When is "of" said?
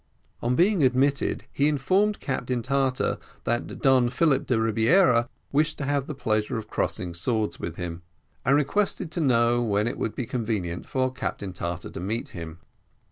6.57-6.67